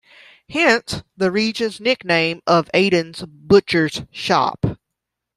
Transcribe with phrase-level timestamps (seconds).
[0.49, 4.65] Hence, the region's nickname of "Aden's butcher's shop".